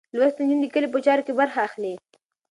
لوستې 0.17 0.41
نجونې 0.43 0.67
د 0.71 0.73
کلي 0.73 0.87
په 0.93 0.99
چارو 1.05 1.25
کې 1.25 1.37
برخه 1.39 1.59
اخلي. 1.67 1.93